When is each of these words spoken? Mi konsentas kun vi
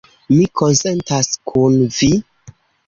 Mi 0.35 0.39
konsentas 0.61 1.31
kun 1.53 1.81
vi 2.01 2.13